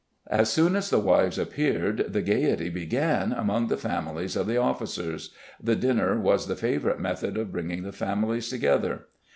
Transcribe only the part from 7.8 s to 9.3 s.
the families together.